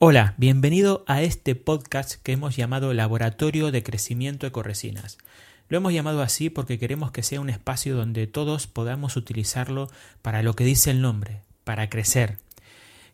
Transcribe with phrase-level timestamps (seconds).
[0.00, 5.18] Hola, bienvenido a este podcast que hemos llamado Laboratorio de Crecimiento Ecoresinas.
[5.68, 9.88] Lo hemos llamado así porque queremos que sea un espacio donde todos podamos utilizarlo
[10.22, 12.38] para lo que dice el nombre, para crecer.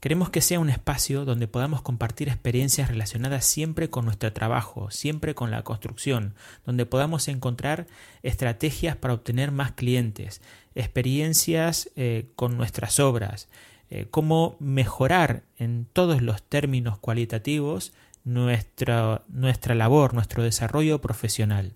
[0.00, 5.34] Queremos que sea un espacio donde podamos compartir experiencias relacionadas siempre con nuestro trabajo, siempre
[5.34, 6.34] con la construcción,
[6.64, 7.88] donde podamos encontrar
[8.22, 10.40] estrategias para obtener más clientes,
[10.74, 13.48] experiencias eh, con nuestras obras,
[13.90, 17.92] eh, cómo mejorar en todos los términos cualitativos
[18.24, 21.72] nuestra, nuestra labor, nuestro desarrollo profesional.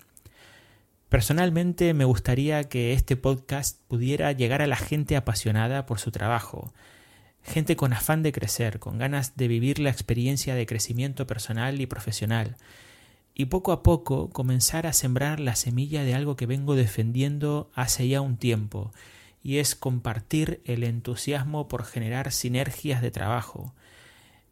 [1.09, 6.73] Personalmente me gustaría que este podcast pudiera llegar a la gente apasionada por su trabajo,
[7.43, 11.87] gente con afán de crecer, con ganas de vivir la experiencia de crecimiento personal y
[11.87, 12.57] profesional,
[13.35, 18.07] y poco a poco comenzar a sembrar la semilla de algo que vengo defendiendo hace
[18.07, 18.93] ya un tiempo
[19.45, 23.75] y es compartir el entusiasmo por generar sinergias de trabajo,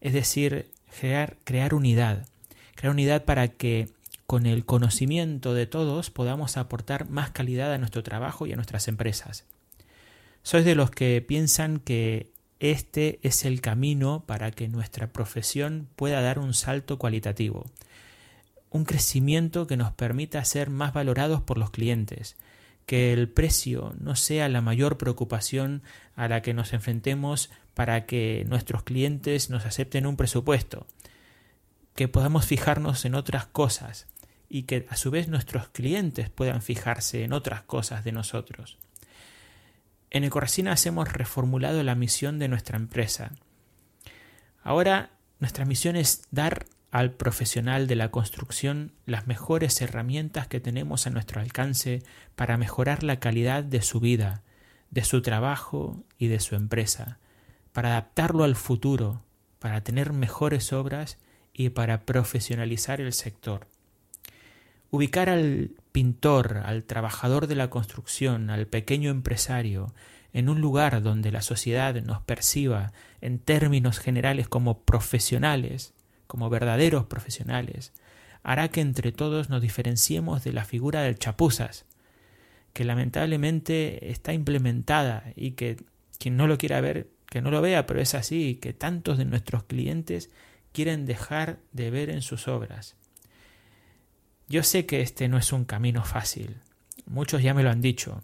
[0.03, 0.71] es decir,
[1.01, 2.29] crear, crear unidad,
[2.77, 3.89] crear unidad para que
[4.27, 8.87] con el conocimiento de todos podamos aportar más calidad a nuestro trabajo y a nuestras
[8.87, 9.47] empresas.
[10.43, 16.21] Sois de los que piensan que este es el camino para que nuestra profesión pueda
[16.21, 17.65] dar un salto cualitativo,
[18.71, 22.37] un crecimiento que nos permita ser más valorados por los clientes,
[22.87, 25.83] que el precio no sea la mayor preocupación
[26.15, 30.87] a la que nos enfrentemos para que nuestros clientes nos acepten un presupuesto,
[31.95, 34.07] que podamos fijarnos en otras cosas
[34.49, 38.79] y que a su vez nuestros clientes puedan fijarse en otras cosas de nosotros.
[40.11, 43.33] En Ecorrecinas hemos reformulado la misión de nuestra empresa.
[44.63, 45.11] Ahora
[45.41, 51.11] nuestra misión es dar al profesional de la construcción las mejores herramientas que tenemos a
[51.11, 52.03] nuestro alcance
[52.37, 54.43] para mejorar la calidad de su vida,
[54.91, 57.19] de su trabajo y de su empresa,
[57.73, 59.23] para adaptarlo al futuro,
[59.59, 61.19] para tener mejores obras
[61.55, 63.69] y para profesionalizar el sector.
[64.91, 69.95] Ubicar al pintor, al trabajador de la construcción, al pequeño empresario,
[70.35, 72.93] en un lugar donde la sociedad nos perciba
[73.23, 75.95] en términos generales como profesionales,
[76.33, 77.93] como verdaderos profesionales,
[78.43, 81.85] hará que entre todos nos diferenciemos de la figura del chapuzas,
[82.73, 85.77] que lamentablemente está implementada y que
[86.19, 89.27] quien no lo quiera ver, que no lo vea, pero es así, que tantos de
[89.27, 90.31] nuestros clientes
[90.73, 92.97] quieren dejar de ver en sus obras.
[94.49, 96.57] Yo sé que este no es un camino fácil,
[97.05, 98.23] muchos ya me lo han dicho,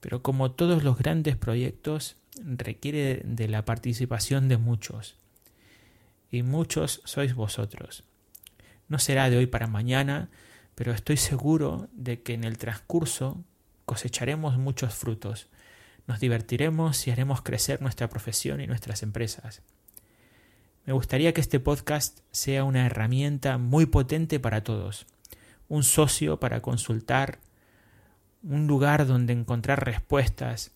[0.00, 5.18] pero como todos los grandes proyectos requiere de la participación de muchos
[6.34, 8.02] y muchos sois vosotros.
[8.88, 10.30] No será de hoy para mañana,
[10.74, 13.44] pero estoy seguro de que en el transcurso
[13.84, 15.46] cosecharemos muchos frutos,
[16.08, 19.62] nos divertiremos y haremos crecer nuestra profesión y nuestras empresas.
[20.86, 25.06] Me gustaría que este podcast sea una herramienta muy potente para todos,
[25.68, 27.38] un socio para consultar,
[28.42, 30.72] un lugar donde encontrar respuestas.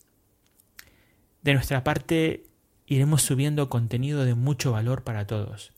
[1.41, 2.48] De nuestra parte,
[2.89, 5.71] iremos subiendo contenido de mucho valor para todos.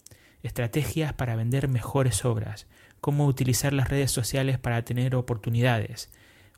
[0.43, 2.67] Estrategias para vender mejores obras,
[3.01, 6.09] cómo utilizar las redes sociales para tener oportunidades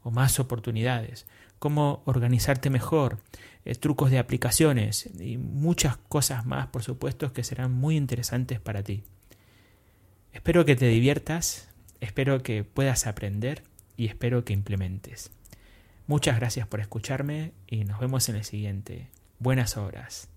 [0.04, 1.26] o más oportunidades,
[1.58, 3.18] cómo organizarte mejor,
[3.66, 8.84] eh, trucos de aplicaciones y muchas cosas más, por supuesto, que serán muy interesantes para
[8.84, 9.04] ti.
[10.34, 11.70] Espero que te diviertas,
[12.00, 13.64] espero que puedas aprender
[13.98, 15.32] y espero que implementes.
[16.06, 19.08] Muchas gracias por escucharme y nos vemos en el siguiente.
[19.40, 20.33] Buenas obras.